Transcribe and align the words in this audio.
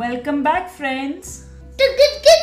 Welcome 0.00 0.42
back, 0.42 0.70
friends. 0.70 1.44
To 1.76 1.86
good 2.00 2.14
that. 2.24 2.40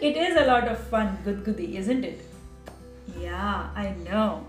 It 0.00 0.16
is 0.16 0.36
a 0.36 0.46
lot 0.46 0.66
of 0.66 0.78
fun, 0.88 1.16
good 1.24 1.44
goody, 1.44 1.76
isn't 1.76 2.02
it? 2.04 2.24
Yeah, 3.20 3.70
I 3.76 3.94
know. 4.02 4.44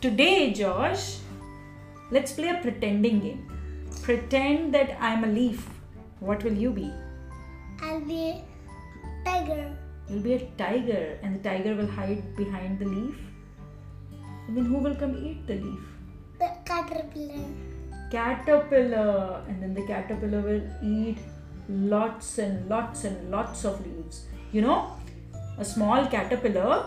Today, 0.00 0.52
Josh, 0.52 1.18
let's 2.10 2.32
play 2.32 2.48
a 2.48 2.58
pretending 2.60 3.20
game. 3.20 3.46
Pretend 4.02 4.74
that 4.74 4.96
I'm 5.00 5.22
a 5.22 5.28
leaf. 5.28 5.68
What 6.18 6.42
will 6.42 6.58
you 6.64 6.72
be? 6.72 6.90
I'll 7.80 8.00
be 8.00 8.30
a 8.30 9.24
tiger. 9.24 9.70
You'll 10.12 10.22
be 10.22 10.34
a 10.34 10.46
tiger, 10.58 11.18
and 11.22 11.36
the 11.36 11.48
tiger 11.48 11.74
will 11.74 11.86
hide 11.86 12.36
behind 12.36 12.78
the 12.78 12.84
leaf. 12.84 13.14
And 14.46 14.56
then 14.56 14.66
who 14.66 14.76
will 14.76 14.94
come 14.94 15.16
eat 15.16 15.46
the 15.46 15.54
leaf? 15.54 15.80
The 16.38 16.50
caterpillar. 16.66 17.44
Caterpillar, 18.10 19.42
and 19.48 19.62
then 19.62 19.72
the 19.72 19.86
caterpillar 19.86 20.42
will 20.42 20.62
eat 20.82 21.16
lots 21.68 22.36
and 22.36 22.68
lots 22.68 23.04
and 23.04 23.30
lots 23.30 23.64
of 23.64 23.80
leaves. 23.86 24.26
You 24.52 24.60
know, 24.60 24.92
a 25.56 25.64
small 25.64 26.04
caterpillar, 26.06 26.84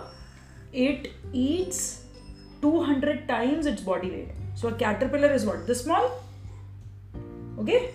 it 0.72 1.12
eats 1.34 2.04
200 2.62 3.28
times 3.28 3.66
its 3.66 3.82
body 3.82 4.12
weight. 4.12 4.32
So 4.54 4.68
a 4.68 4.74
caterpillar 4.74 5.32
is 5.32 5.48
what? 5.48 5.66
This 5.66 5.84
small? 5.84 6.12
Okay? 7.58 7.90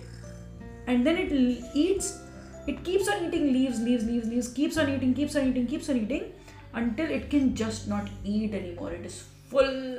And 0.87 1.07
then 1.07 1.15
it 1.17 1.31
eats, 1.73 2.19
it 2.67 2.83
keeps 2.83 3.07
on 3.07 3.25
eating 3.25 3.51
leaves, 3.53 3.79
leaves, 3.81 4.05
leaves, 4.05 4.27
leaves, 4.27 4.47
keeps 4.49 4.77
on 4.77 4.89
eating, 4.89 5.13
keeps 5.13 5.35
on 5.35 5.47
eating, 5.47 5.67
keeps 5.67 5.89
on 5.89 5.97
eating 5.97 6.31
until 6.73 7.09
it 7.09 7.29
can 7.29 7.55
just 7.55 7.87
not 7.87 8.07
eat 8.23 8.53
anymore. 8.53 8.91
It 8.91 9.05
is 9.05 9.23
full 9.49 9.97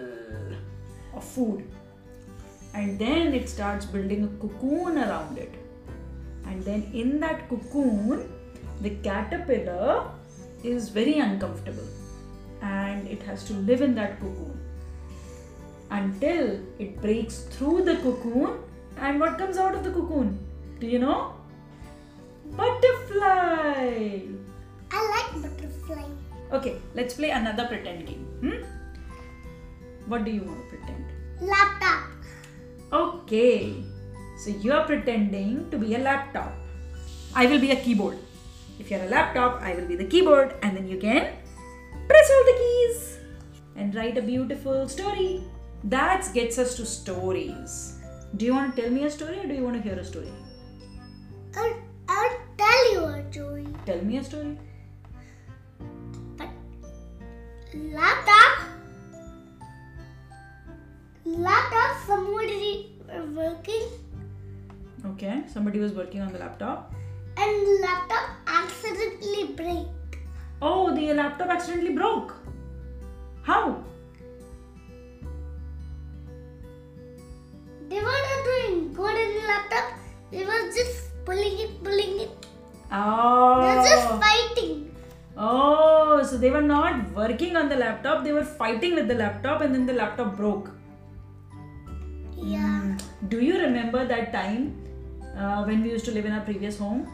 of 1.14 1.24
food. 1.24 1.64
And 2.74 2.98
then 2.98 3.34
it 3.34 3.48
starts 3.48 3.84
building 3.84 4.24
a 4.24 4.28
cocoon 4.40 4.96
around 4.98 5.38
it. 5.38 5.52
And 6.46 6.64
then 6.64 6.90
in 6.94 7.20
that 7.20 7.48
cocoon, 7.48 8.32
the 8.80 8.90
caterpillar 8.90 10.10
is 10.62 10.88
very 10.88 11.18
uncomfortable 11.18 11.86
and 12.62 13.06
it 13.08 13.22
has 13.22 13.44
to 13.44 13.52
live 13.54 13.82
in 13.82 13.94
that 13.96 14.20
cocoon 14.20 14.58
until 15.90 16.60
it 16.78 17.00
breaks 17.00 17.40
through 17.44 17.82
the 17.82 17.96
cocoon. 17.96 18.60
And 18.96 19.20
what 19.20 19.36
comes 19.38 19.56
out 19.58 19.74
of 19.74 19.84
the 19.84 19.90
cocoon? 19.90 20.38
Do 20.80 20.86
you 20.86 20.98
know? 20.98 21.34
Butterfly! 22.56 24.20
I 24.90 24.98
like 25.08 25.42
butterfly. 25.42 26.04
Okay, 26.52 26.76
let's 26.94 27.14
play 27.14 27.30
another 27.30 27.66
pretend 27.66 28.06
game. 28.06 28.26
Hmm? 28.40 28.62
What 30.06 30.24
do 30.24 30.30
you 30.30 30.42
want 30.42 30.60
to 30.70 30.76
pretend? 30.76 31.04
Laptop. 31.40 32.10
Okay, 32.92 33.82
so 34.38 34.50
you're 34.50 34.84
pretending 34.84 35.70
to 35.70 35.78
be 35.78 35.94
a 35.94 35.98
laptop. 35.98 36.52
I 37.34 37.46
will 37.46 37.58
be 37.58 37.70
a 37.70 37.76
keyboard. 37.76 38.18
If 38.78 38.90
you're 38.90 39.02
a 39.02 39.08
laptop, 39.08 39.62
I 39.62 39.74
will 39.74 39.86
be 39.86 39.96
the 39.96 40.04
keyboard, 40.04 40.54
and 40.62 40.76
then 40.76 40.86
you 40.86 40.98
can 40.98 41.32
press 42.08 42.30
all 42.30 42.44
the 42.44 42.58
keys 42.58 43.18
and 43.76 43.94
write 43.94 44.18
a 44.18 44.22
beautiful 44.22 44.88
story. 44.88 45.42
That 45.84 46.28
gets 46.34 46.58
us 46.58 46.76
to 46.76 46.86
stories. 46.86 47.98
Do 48.36 48.44
you 48.44 48.54
want 48.54 48.76
to 48.76 48.82
tell 48.82 48.90
me 48.90 49.04
a 49.04 49.10
story 49.10 49.38
or 49.38 49.46
do 49.46 49.54
you 49.54 49.62
want 49.62 49.76
to 49.76 49.82
hear 49.82 49.98
a 49.98 50.04
story? 50.04 50.32
I'll, 51.56 51.76
I'll 52.08 52.36
tell 52.56 52.92
you 52.92 53.04
a 53.04 53.32
story. 53.32 53.66
Tell 53.86 54.00
me 54.02 54.16
a 54.18 54.24
story. 54.24 54.58
But 56.36 56.48
laptop. 57.74 58.58
Laptop. 61.24 61.96
Somebody 62.06 62.92
were 63.08 63.26
working 63.26 63.82
Okay, 65.04 65.42
somebody 65.52 65.78
was 65.80 65.92
working 65.92 66.20
on 66.20 66.32
the 66.32 66.38
laptop. 66.38 66.92
and 67.36 67.80
laptop 67.80 68.28
accidentally 68.46 69.52
break. 69.56 69.86
Oh, 70.60 70.94
the 70.94 71.12
laptop 71.14 71.48
accidentally 71.48 71.92
broke. 71.94 72.34
How? 73.42 73.82
They 77.88 77.96
were 77.96 78.20
not 78.28 78.44
doing 78.44 78.92
good 78.92 79.16
in 79.24 79.34
the 79.40 79.46
laptop. 79.48 79.92
They 80.30 80.44
were 80.44 80.70
just 80.72 81.24
pulling 81.24 81.58
it, 81.58 81.82
pulling 81.82 82.20
it. 82.20 82.41
They 82.92 82.98
were 82.98 83.84
just 83.90 84.08
Oh. 84.10 84.20
fighting. 84.24 84.72
Oh, 85.36 86.22
so 86.30 86.36
they 86.36 86.50
were 86.50 86.60
not 86.62 87.10
working 87.18 87.56
on 87.56 87.68
the 87.70 87.76
laptop, 87.76 88.22
they 88.24 88.32
were 88.32 88.44
fighting 88.44 88.94
with 88.94 89.08
the 89.08 89.14
laptop 89.14 89.62
and 89.62 89.74
then 89.74 89.86
the 89.86 89.94
laptop 89.94 90.36
broke. 90.36 90.70
Yeah. 92.36 92.82
Mm. 92.82 93.00
Do 93.30 93.40
you 93.40 93.58
remember 93.58 94.04
that 94.06 94.32
time 94.32 94.74
uh, 95.36 95.64
when 95.64 95.82
we 95.82 95.90
used 95.90 96.04
to 96.06 96.12
live 96.12 96.26
in 96.26 96.32
our 96.32 96.44
previous 96.50 96.78
home 96.78 97.06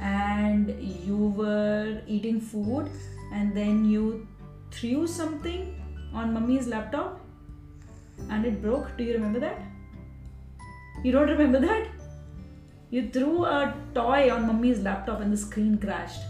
and 0.00 0.72
you 1.06 1.18
were 1.42 2.00
eating 2.06 2.40
food 2.40 2.88
and 3.32 3.54
then 3.54 3.84
you 3.84 4.26
threw 4.70 5.06
something 5.06 5.74
on 6.14 6.32
mummy's 6.32 6.66
laptop 6.66 7.20
and 8.30 8.46
it 8.46 8.62
broke? 8.62 8.96
Do 8.96 9.04
you 9.04 9.12
remember 9.12 9.40
that? 9.40 9.60
You 11.04 11.12
don't 11.12 11.28
remember 11.28 11.60
that? 11.60 11.88
You 12.90 13.08
threw 13.10 13.44
a 13.44 13.74
toy 13.94 14.30
on 14.32 14.46
mummy's 14.46 14.80
laptop 14.80 15.20
and 15.20 15.32
the 15.32 15.36
screen 15.36 15.78
crashed. 15.78 16.22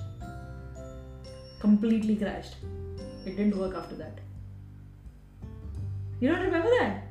Completely 1.60 2.16
crashed. 2.16 2.56
It 3.24 3.36
didn't 3.36 3.56
work 3.58 3.74
after 3.74 3.96
that. 3.96 4.18
You 6.20 6.28
don't 6.30 6.40
remember 6.40 6.70
that? 6.80 7.02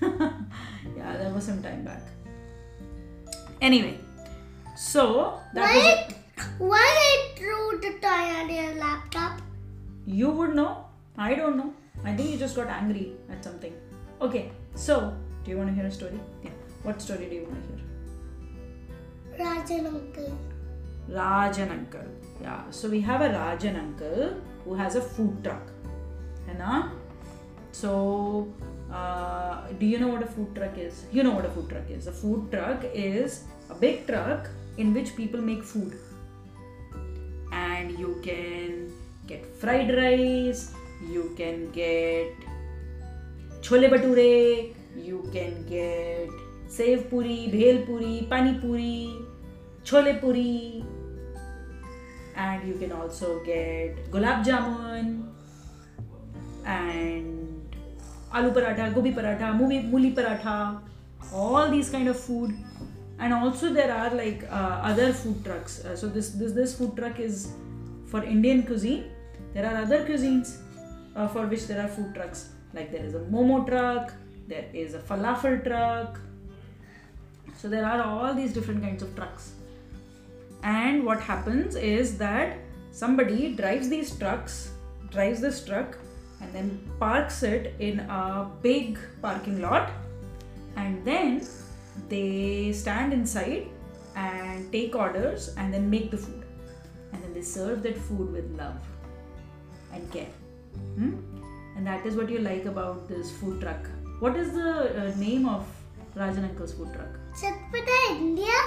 yeah, 0.96 1.16
that 1.18 1.34
was 1.34 1.44
some 1.44 1.62
time 1.62 1.84
back. 1.84 2.02
Anyway, 3.60 3.98
so 4.76 5.40
that 5.54 5.74
was 5.74 5.84
Why? 5.84 6.14
Why 6.58 6.86
I 7.10 7.34
threw 7.36 7.80
the 7.80 7.98
toy 8.00 8.24
on 8.40 8.48
your 8.48 8.74
laptop? 8.76 9.40
you 10.06 10.30
would 10.30 10.54
know. 10.54 10.86
I 11.18 11.34
don't 11.34 11.56
know. 11.56 11.74
I 12.04 12.14
think 12.16 12.30
you 12.30 12.38
just 12.38 12.56
got 12.56 12.68
angry 12.68 13.12
at 13.30 13.44
something. 13.44 13.74
Okay, 14.22 14.50
so 14.74 15.14
do 15.44 15.50
you 15.50 15.58
want 15.58 15.68
to 15.68 15.74
hear 15.74 15.86
a 15.86 15.90
story? 15.90 16.18
Yeah. 16.42 16.50
What 16.82 17.02
story 17.02 17.26
do 17.26 17.34
you 17.34 17.44
want 17.44 17.62
to 17.68 17.76
hear? 17.76 17.87
Rajan 19.38 19.86
uncle. 19.86 20.38
Rajan 21.08 21.70
uncle. 21.70 22.08
Yeah. 22.40 22.62
So 22.70 22.88
we 22.88 23.00
have 23.00 23.20
a 23.20 23.28
Rajan 23.28 23.78
uncle 23.78 24.34
who 24.64 24.74
has 24.74 24.96
a 24.96 25.00
food 25.00 25.42
truck. 25.44 25.62
ना? 26.58 26.92
So 27.72 28.48
uh, 28.92 29.68
do 29.78 29.86
you 29.86 29.98
know 29.98 30.08
what 30.08 30.22
a 30.22 30.26
food 30.26 30.54
truck 30.54 30.78
is? 30.78 31.04
You 31.12 31.22
know 31.22 31.32
what 31.32 31.44
a 31.44 31.50
food 31.50 31.68
truck 31.68 31.90
is. 31.90 32.06
A 32.06 32.12
food 32.12 32.50
truck 32.50 32.84
is 32.94 33.44
a 33.70 33.74
big 33.74 34.06
truck 34.06 34.48
in 34.76 34.94
which 34.94 35.14
people 35.16 35.40
make 35.40 35.62
food. 35.62 35.98
And 37.52 37.98
you 37.98 38.20
can 38.24 38.92
get 39.26 39.46
fried 39.60 39.94
rice, 39.94 40.72
you 41.06 41.34
can 41.36 41.70
get 41.70 42.32
chole 43.60 43.88
bhature, 43.88 44.74
you 44.96 45.28
can 45.32 45.66
get 45.66 46.47
sev 46.68 47.08
puri, 47.10 47.48
bhel 47.52 47.84
puri, 47.86 48.26
pani 48.30 48.58
puri, 48.58 49.14
chole 49.84 50.20
puri, 50.20 50.84
and 52.36 52.68
you 52.68 52.74
can 52.74 52.92
also 52.92 53.42
get 53.44 54.10
gulab 54.10 54.44
jamun 54.44 55.26
and 56.64 57.76
aloo 58.32 58.52
paratha, 58.52 58.94
gobi 58.94 59.12
paratha, 59.12 59.56
muli 59.56 60.12
paratha, 60.12 60.80
all 61.32 61.70
these 61.70 61.90
kind 61.90 62.08
of 62.08 62.18
food. 62.18 62.54
And 63.18 63.32
also 63.32 63.72
there 63.72 63.92
are 63.92 64.14
like 64.14 64.44
uh, 64.48 64.80
other 64.84 65.12
food 65.12 65.44
trucks. 65.44 65.84
Uh, 65.84 65.96
so 65.96 66.08
this, 66.08 66.30
this 66.30 66.52
this 66.52 66.78
food 66.78 66.96
truck 66.96 67.18
is 67.18 67.48
for 68.06 68.22
Indian 68.22 68.62
cuisine. 68.62 69.10
There 69.54 69.66
are 69.66 69.76
other 69.82 70.06
cuisines 70.06 70.58
uh, 71.16 71.26
for 71.26 71.46
which 71.46 71.66
there 71.66 71.82
are 71.82 71.88
food 71.88 72.14
trucks. 72.14 72.50
Like 72.74 72.92
there 72.92 73.04
is 73.04 73.14
a 73.14 73.20
momo 73.20 73.66
truck, 73.66 74.12
there 74.46 74.66
is 74.72 74.94
a 74.94 75.00
falafel 75.00 75.64
truck. 75.64 76.20
So 77.56 77.68
there 77.68 77.84
are 77.84 78.02
all 78.02 78.34
these 78.34 78.52
different 78.52 78.82
kinds 78.82 79.02
of 79.02 79.14
trucks. 79.16 79.52
And 80.62 81.04
what 81.04 81.20
happens 81.20 81.76
is 81.76 82.18
that 82.18 82.58
somebody 82.90 83.54
drives 83.54 83.88
these 83.88 84.16
trucks, 84.16 84.72
drives 85.10 85.40
this 85.40 85.64
truck, 85.64 85.96
and 86.40 86.52
then 86.52 86.90
parks 86.98 87.42
it 87.42 87.74
in 87.78 88.00
a 88.00 88.50
big 88.62 88.98
parking 89.22 89.60
lot. 89.60 89.90
And 90.76 91.04
then 91.04 91.46
they 92.08 92.72
stand 92.72 93.12
inside 93.12 93.66
and 94.14 94.70
take 94.72 94.94
orders 94.94 95.54
and 95.56 95.72
then 95.72 95.88
make 95.90 96.10
the 96.10 96.16
food. 96.16 96.44
And 97.12 97.22
then 97.22 97.32
they 97.32 97.42
serve 97.42 97.82
that 97.84 97.96
food 97.96 98.32
with 98.32 98.50
love 98.56 98.76
and 99.92 100.10
care. 100.12 100.32
Hmm? 100.94 101.16
And 101.76 101.86
that 101.86 102.04
is 102.04 102.16
what 102.16 102.28
you 102.28 102.40
like 102.40 102.64
about 102.66 103.08
this 103.08 103.30
food 103.30 103.60
truck. 103.60 103.88
What 104.20 104.36
is 104.36 104.52
the 104.52 105.06
uh, 105.06 105.16
name 105.16 105.48
of 105.48 105.66
Rajan 106.18 106.44
Uncle's 106.50 106.72
food 106.72 106.92
truck? 106.92 107.12
Chatpata 107.40 107.98
India. 108.20 108.58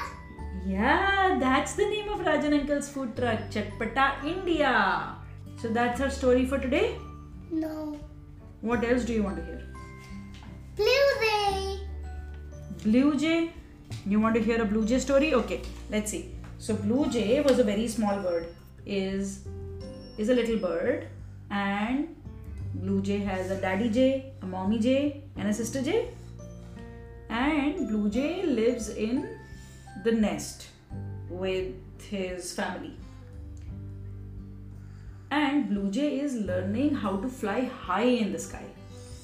Yeah, 0.65 1.37
that's 1.39 1.73
the 1.73 1.85
name 1.85 2.09
of 2.09 2.19
Rajan 2.19 2.53
Uncle's 2.59 2.89
food 2.89 3.15
truck, 3.15 3.39
Chatpata 3.49 4.23
India. 4.23 5.15
So 5.57 5.67
that's 5.67 5.99
our 6.01 6.09
story 6.09 6.45
for 6.45 6.57
today. 6.57 6.95
No. 7.51 7.99
What 8.61 8.83
else 8.83 9.03
do 9.03 9.13
you 9.13 9.23
want 9.23 9.37
to 9.37 9.43
hear? 9.43 9.61
Blue 10.77 11.09
Jay. 11.23 11.79
Blue 12.83 13.17
Jay. 13.17 13.51
You 14.05 14.19
want 14.21 14.35
to 14.35 14.41
hear 14.41 14.61
a 14.61 14.65
Blue 14.65 14.85
Jay 14.85 14.99
story? 14.99 15.33
Okay, 15.33 15.61
let's 15.89 16.11
see. 16.11 16.33
So 16.57 16.75
Blue 16.75 17.09
Jay 17.09 17.41
was 17.41 17.59
a 17.59 17.63
very 17.63 17.87
small 17.87 18.21
bird. 18.21 18.47
Is 18.85 19.47
is 20.17 20.29
a 20.29 20.33
little 20.33 20.57
bird, 20.57 21.07
and 21.49 22.15
Blue 22.75 23.01
Jay 23.01 23.19
has 23.19 23.51
a 23.51 23.59
daddy 23.59 23.89
jay, 23.89 24.33
a 24.41 24.45
mommy 24.45 24.79
jay, 24.79 25.23
and 25.35 25.49
a 25.49 25.53
sister 25.53 25.81
jay. 25.81 26.09
And 27.31 27.87
Blue 27.87 28.09
Jay 28.09 28.45
lives 28.45 28.89
in 28.89 29.37
the 30.03 30.11
nest 30.11 30.67
with 31.29 31.73
his 32.09 32.51
family. 32.53 32.97
And 35.31 35.69
Blue 35.69 35.89
Jay 35.89 36.19
is 36.19 36.35
learning 36.35 36.93
how 36.95 37.15
to 37.15 37.29
fly 37.29 37.61
high 37.61 38.09
in 38.23 38.33
the 38.33 38.39
sky. 38.39 38.65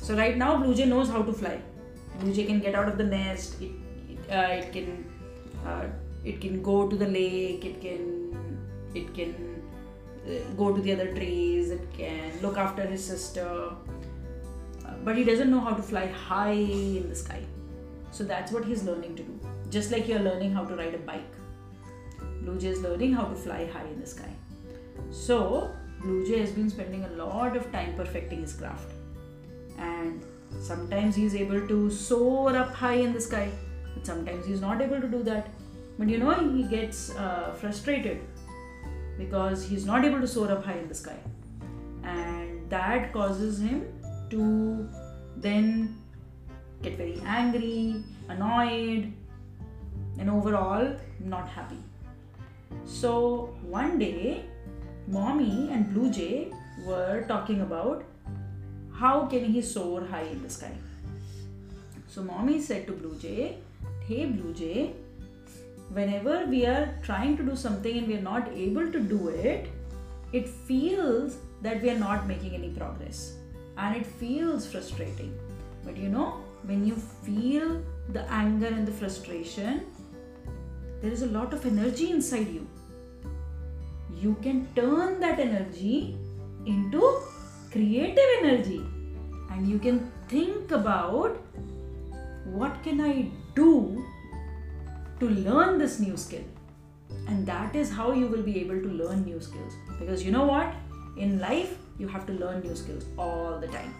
So 0.02 0.16
right 0.16 0.38
now 0.38 0.56
Blue 0.56 0.74
Jay 0.74 0.86
knows 0.86 1.10
how 1.10 1.22
to 1.22 1.34
fly. 1.34 1.60
Blue 2.22 2.34
Jay 2.34 2.46
can 2.46 2.62
get 2.62 2.76
out 2.76 2.88
of 2.88 2.98
the 2.98 3.04
nest. 3.04 3.62
It 3.62 3.72
it, 4.10 4.32
uh, 4.32 4.54
it 4.60 4.72
can 4.72 5.04
uh, 5.66 5.88
it 6.24 6.40
can 6.40 6.64
go 6.64 6.88
to 6.88 6.96
the 6.96 7.08
lake. 7.08 7.66
It 7.66 7.82
can 7.82 8.64
it 8.96 9.14
can 9.14 9.36
uh, 10.26 10.40
go 10.56 10.74
to 10.74 10.82
the 10.82 10.94
other 10.94 11.14
trees. 11.14 11.72
It 11.72 11.86
can 11.98 12.42
look 12.42 12.58
after 12.58 12.84
his 12.84 13.04
sister. 13.04 13.50
Uh, 14.86 14.94
but 15.04 15.18
he 15.18 15.26
doesn't 15.26 15.52
know 15.52 15.60
how 15.60 15.74
to 15.74 15.84
fly 15.84 16.08
high 16.08 16.52
in 16.52 17.10
the 17.10 17.16
sky. 17.16 17.44
So 18.18 18.24
that's 18.24 18.52
what 18.52 18.66
he's 18.66 18.84
learning 18.84 19.16
to 19.18 19.22
do. 19.22 19.40
Just 19.70 19.92
like 19.92 20.08
you're 20.08 20.20
learning 20.28 20.52
how 20.52 20.66
to 20.66 20.76
ride 20.76 20.96
a 20.96 20.98
bike. 20.98 21.34
Blue 22.42 22.58
Jay 22.60 22.70
is 22.70 22.80
learning 22.82 23.14
how 23.14 23.26
to 23.26 23.36
fly 23.36 23.68
high 23.68 23.86
in 23.86 24.00
the 24.00 24.08
sky. 24.08 24.32
So 25.12 25.70
Blue 26.02 26.26
Jay 26.28 26.40
has 26.40 26.52
been 26.52 26.68
spending 26.68 27.04
a 27.04 27.10
lot 27.10 27.56
of 27.56 27.72
time 27.72 27.94
perfecting 27.96 28.42
his 28.42 28.54
craft. 28.54 28.92
And 29.78 30.24
sometimes 30.60 31.16
he's 31.16 31.36
able 31.36 31.68
to 31.68 31.92
soar 31.92 32.58
up 32.58 32.74
high 32.74 32.96
in 32.96 33.14
the 33.14 33.22
sky, 33.22 33.52
but 33.94 34.04
sometimes 34.04 34.48
he's 34.48 34.62
not 34.62 34.82
able 34.82 35.00
to 35.00 35.08
do 35.08 35.22
that. 35.22 35.50
But 36.00 36.10
you 36.10 36.18
know, 36.18 36.34
he 36.56 36.64
gets 36.64 37.16
uh, 37.18 37.56
frustrated 37.60 38.22
because 39.20 39.64
he's 39.64 39.86
not 39.86 40.04
able 40.04 40.22
to 40.22 40.28
soar 40.28 40.52
up 40.52 40.66
high 40.66 40.80
in 40.80 40.88
the 40.88 40.96
sky. 40.96 41.20
And 42.04 42.68
that 42.72 43.14
causes 43.14 43.62
him 43.62 43.86
to 44.32 44.90
then 45.36 46.02
get 46.82 46.98
very 46.98 47.22
angry, 47.26 48.04
annoyed, 48.30 49.14
and 50.20 50.30
overall 50.30 50.96
not 51.20 51.48
happy. 51.48 51.80
So 52.86 53.56
one 53.62 53.98
day, 54.00 54.46
Mommy 55.08 55.70
and 55.72 55.94
Blue 55.94 56.10
Jay 56.10 56.52
were 56.86 57.26
talking 57.28 57.62
about 57.62 58.04
how 58.94 59.26
can 59.26 59.46
he 59.46 59.62
soar 59.62 60.06
high 60.06 60.24
in 60.24 60.42
the 60.42 60.50
sky. 60.50 60.72
So 62.08 62.24
Mommy 62.24 62.60
said 62.62 62.88
to 62.88 62.94
Blue 62.94 63.16
Jay, 63.20 63.58
Hey 64.08 64.26
Blue 64.26 64.54
Jay, 64.54 64.94
whenever 65.92 66.46
we 66.46 66.66
are 66.66 66.98
trying 67.04 67.38
to 67.38 67.44
do 67.44 67.56
something 67.56 67.98
and 67.98 68.08
we 68.08 68.16
are 68.16 68.22
not 68.22 68.50
able 68.54 68.92
to 68.92 69.00
do 69.00 69.30
it, 69.30 69.68
it 70.34 70.48
feels 70.48 71.38
that 71.62 71.82
we 71.82 71.90
are 71.90 71.98
not 71.98 72.28
making 72.28 72.54
any 72.54 72.70
progress 72.70 73.34
and 73.78 73.96
it 73.96 74.06
feels 74.06 74.68
frustrating. 74.68 75.38
But 75.86 75.96
you 75.96 76.10
know, 76.10 76.42
when 76.68 76.86
you 76.86 76.96
feel 76.96 77.82
the 78.10 78.24
anger 78.30 78.68
and 78.68 78.88
the 78.88 78.92
frustration, 78.92 79.86
there 81.02 81.12
is 81.12 81.22
a 81.22 81.28
lot 81.28 81.54
of 81.54 81.66
energy 81.66 82.12
inside 82.12 82.48
you. 82.48 82.68
You 84.14 84.36
can 84.42 84.68
turn 84.76 85.20
that 85.22 85.40
energy 85.40 86.18
into 86.66 87.22
creative 87.72 88.30
energy 88.42 88.86
and 89.52 89.68
you 89.68 89.80
can 89.80 90.12
think 90.28 90.72
about 90.72 91.38
what 92.46 92.84
can 92.84 93.00
I 93.02 93.30
do 93.56 94.06
to 95.20 95.30
learn 95.30 95.78
this 95.78 96.00
new 96.00 96.18
skill. 96.18 96.44
And 97.28 97.46
that 97.46 97.76
is 97.76 97.90
how 97.90 98.12
you 98.12 98.28
will 98.28 98.44
be 98.44 98.60
able 98.60 98.82
to 98.82 98.90
learn 98.90 99.24
new 99.24 99.40
skills. 99.40 99.74
Because 100.00 100.24
you 100.24 100.32
know 100.32 100.46
what? 100.46 100.74
In 101.18 101.40
life, 101.40 101.78
you 101.98 102.08
have 102.08 102.26
to 102.28 102.34
learn 102.34 102.62
new 102.62 102.76
skills 102.76 103.06
all 103.18 103.60
the 103.60 103.68
time. 103.68 103.94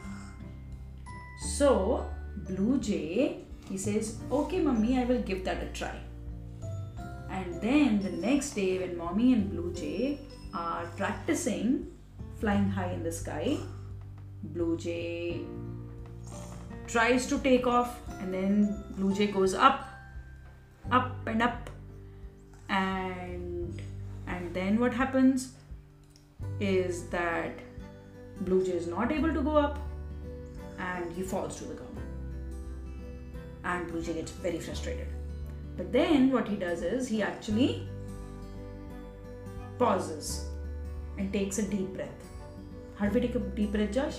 So, 1.58 2.06
Blue 2.46 2.80
Jay, 2.80 3.44
he 3.70 3.78
says, 3.78 4.18
Okay, 4.32 4.60
mummy, 4.60 5.00
I 5.00 5.06
will 5.06 5.22
give 5.22 5.44
that 5.46 5.64
a 5.64 5.68
try. 5.68 5.96
And 7.30 7.62
then 7.62 8.02
the 8.02 8.12
next 8.12 8.52
day, 8.52 8.80
when 8.80 8.98
mommy 8.98 9.34
and 9.34 9.50
Blue 9.50 9.74
Jay 9.74 10.20
are 10.54 10.86
practicing 10.96 11.92
flying 12.40 12.70
high 12.70 12.92
in 12.92 13.04
the 13.04 13.12
sky, 13.12 13.58
Blue 14.44 14.78
Jay 14.78 15.42
tries 16.88 17.28
to 17.28 17.40
take 17.40 17.68
off, 17.68 18.00
and 18.20 18.34
then 18.34 18.84
Blue 18.92 19.14
Jay 19.14 19.28
goes 19.28 19.54
up, 19.54 19.88
up 20.92 21.28
and 21.28 21.42
up, 21.42 21.70
and 22.70 23.82
and 24.28 24.54
then 24.54 24.80
what 24.80 24.94
happens 24.94 25.54
is 26.60 27.08
that 27.10 27.52
Blue 28.42 28.64
Jay 28.64 28.74
is 28.74 28.88
not 28.88 29.12
able 29.12 29.34
to 29.34 29.42
go 29.42 29.58
up, 29.58 29.80
and 30.80 31.12
he 31.14 31.24
falls 31.24 31.58
to 31.58 31.66
the 31.66 31.74
ground, 31.74 31.98
and 33.64 33.88
Blue 33.88 34.02
Jay 34.02 34.14
gets 34.14 34.32
very 34.32 34.60
frustrated. 34.60 35.08
But 35.76 35.92
then 35.92 36.32
what 36.32 36.48
he 36.48 36.56
does 36.56 36.82
is 36.82 37.08
he 37.08 37.22
actually 37.22 37.88
pauses 39.78 40.46
and 41.18 41.32
takes 41.32 41.60
a 41.60 41.64
deep 41.64 41.94
breath. 41.94 42.10
How 42.96 43.08
do 43.08 43.14
we 43.14 43.22
take 43.22 43.36
a 43.36 43.40
deep 43.40 43.72
breath, 43.72 43.92
Josh? 43.92 44.18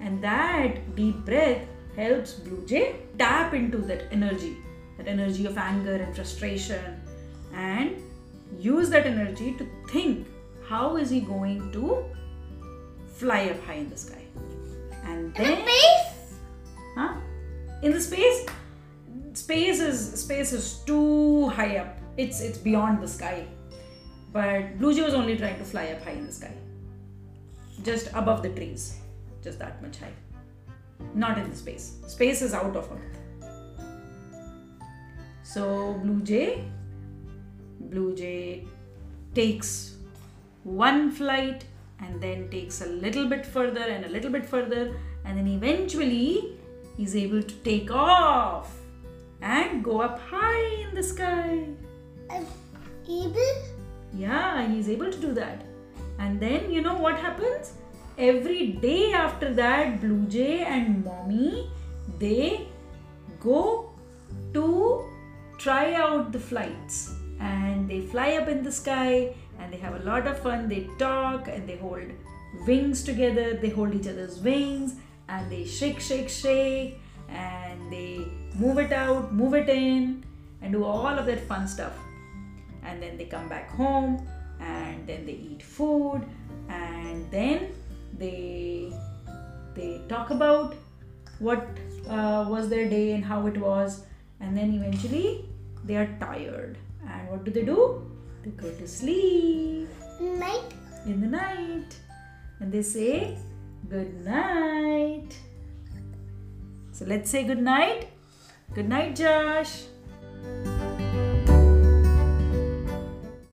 And 0.00 0.22
that 0.22 0.96
deep 0.96 1.16
breath 1.24 1.66
helps 1.96 2.32
Blue 2.34 2.64
Jay 2.66 2.96
tap 3.18 3.52
into 3.52 3.78
that 3.78 4.04
energy, 4.10 4.56
that 4.96 5.06
energy 5.08 5.44
of 5.44 5.58
anger 5.58 5.94
and 5.94 6.14
frustration, 6.14 7.02
and 7.52 7.96
use 8.58 8.88
that 8.90 9.06
energy 9.06 9.54
to 9.58 9.66
think 9.90 10.26
how 10.66 10.96
is 10.96 11.10
he 11.10 11.20
going 11.20 11.70
to 11.72 12.04
fly 13.18 13.48
up 13.50 13.62
high 13.66 13.74
in 13.84 13.90
the 13.90 13.96
sky. 13.96 14.22
And 15.04 15.34
then, 15.34 15.58
in 15.58 15.64
the 15.64 15.72
Space. 15.72 16.34
huh? 16.96 17.14
In 17.82 17.92
the 17.92 18.00
space, 18.00 18.46
space 19.34 19.80
is 19.80 20.20
space 20.20 20.52
is 20.52 20.78
too 20.86 21.48
high 21.50 21.76
up. 21.78 21.96
It's 22.16 22.40
it's 22.40 22.58
beyond 22.58 23.02
the 23.02 23.08
sky. 23.08 23.46
But 24.32 24.78
Blue 24.78 24.94
Jay 24.94 25.02
was 25.02 25.14
only 25.14 25.36
trying 25.36 25.58
to 25.58 25.64
fly 25.64 25.86
up 25.88 26.02
high 26.02 26.16
in 26.22 26.26
the 26.26 26.32
sky, 26.32 26.52
just 27.82 28.08
above 28.14 28.42
the 28.42 28.50
trees, 28.50 28.98
just 29.42 29.58
that 29.58 29.80
much 29.82 29.98
high. 29.98 30.12
Not 31.14 31.38
in 31.38 31.48
the 31.48 31.56
space. 31.56 31.94
Space 32.06 32.42
is 32.42 32.52
out 32.52 32.76
of 32.76 32.90
Earth. 32.92 33.18
So 35.42 35.94
Blue 36.02 36.20
Jay, 36.22 36.64
Blue 37.80 38.14
Jay 38.14 38.66
takes 39.34 39.96
one 40.64 41.10
flight 41.10 41.64
and 42.00 42.20
then 42.20 42.48
takes 42.50 42.80
a 42.80 42.86
little 42.86 43.28
bit 43.28 43.44
further 43.44 43.80
and 43.80 44.04
a 44.04 44.08
little 44.08 44.30
bit 44.30 44.46
further, 44.46 44.96
and 45.24 45.38
then 45.38 45.46
eventually 45.46 46.58
he's 46.96 47.16
able 47.16 47.42
to 47.42 47.54
take 47.56 47.90
off 47.90 48.74
and 49.40 49.84
go 49.84 50.00
up 50.00 50.20
high 50.20 50.84
in 50.88 50.94
the 50.94 51.02
sky. 51.02 51.66
I'm 52.30 52.46
able. 53.08 53.52
Yeah, 54.14 54.66
he's 54.68 54.88
able 54.88 55.10
to 55.10 55.18
do 55.18 55.32
that. 55.34 55.64
And 56.18 56.40
then 56.40 56.70
you 56.70 56.82
know 56.82 56.96
what 56.96 57.16
happens? 57.18 57.74
Every 58.16 58.72
day 58.72 59.12
after 59.12 59.54
that, 59.54 60.00
Blue 60.00 60.26
Jay 60.26 60.64
and 60.64 61.04
Mommy 61.04 61.70
they 62.18 62.66
go 63.40 63.90
to 64.54 65.04
try 65.58 65.94
out 65.94 66.32
the 66.32 66.38
flights 66.38 67.14
and 67.40 67.88
they 67.88 68.00
fly 68.00 68.36
up 68.36 68.48
in 68.48 68.62
the 68.62 68.72
sky 68.72 69.34
and 69.58 69.72
they 69.72 69.78
have 69.78 69.94
a 69.94 70.04
lot 70.04 70.26
of 70.26 70.38
fun. 70.38 70.68
They 70.68 70.88
talk 70.98 71.48
and 71.48 71.68
they 71.68 71.76
hold 71.76 72.02
wings 72.66 73.02
together, 73.02 73.54
they 73.54 73.68
hold 73.68 73.94
each 73.94 74.06
other's 74.06 74.38
wings 74.38 74.96
and 75.28 75.50
they 75.50 75.64
shake, 75.64 76.00
shake, 76.00 76.28
shake. 76.28 77.00
And 77.28 77.92
they 77.92 78.26
move 78.54 78.78
it 78.78 78.92
out, 78.92 79.34
move 79.34 79.54
it 79.54 79.68
in, 79.68 80.24
and 80.62 80.72
do 80.72 80.84
all 80.84 81.06
of 81.06 81.26
that 81.26 81.40
fun 81.40 81.68
stuff. 81.68 81.92
And 82.82 83.02
then 83.02 83.18
they 83.18 83.26
come 83.26 83.48
back 83.48 83.70
home 83.70 84.26
and 84.60 85.06
then 85.06 85.26
they 85.26 85.32
eat 85.32 85.62
food. 85.62 86.22
And 86.68 87.30
then 87.30 87.72
they 88.16 88.92
they 89.74 90.00
talk 90.08 90.30
about 90.30 90.74
what 91.38 91.66
uh, 92.08 92.46
was 92.48 92.68
their 92.68 92.88
day 92.88 93.12
and 93.12 93.24
how 93.24 93.46
it 93.46 93.58
was. 93.58 94.04
And 94.40 94.56
then 94.56 94.72
eventually 94.72 95.44
they 95.84 95.96
are 95.96 96.08
tired. 96.18 96.78
And 97.06 97.28
what 97.28 97.44
do 97.44 97.50
they 97.50 97.64
do 97.64 98.10
they 98.48 98.62
go 98.62 98.70
to 98.78 98.88
sleep. 98.88 99.88
Night. 100.20 100.72
in 101.06 101.20
the 101.20 101.26
night. 101.26 101.96
And 102.60 102.72
they 102.72 102.82
say 102.82 103.36
good 103.88 104.24
night. 104.24 105.36
So 106.92 107.04
let's 107.04 107.30
say 107.30 107.44
good 107.44 107.62
night. 107.62 108.08
Good 108.74 108.88
night 108.88 109.16
josh 109.16 109.84